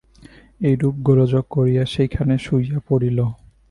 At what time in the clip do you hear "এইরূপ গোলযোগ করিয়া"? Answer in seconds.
0.61-1.83